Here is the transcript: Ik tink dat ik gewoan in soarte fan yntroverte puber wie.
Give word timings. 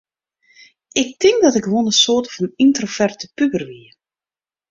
Ik 0.91 1.17
tink 1.19 1.41
dat 1.41 1.55
ik 1.55 1.63
gewoan 1.65 1.85
in 1.91 1.99
soarte 2.01 2.29
fan 2.35 2.51
yntroverte 2.63 3.27
puber 3.37 3.65
wie. 3.71 3.89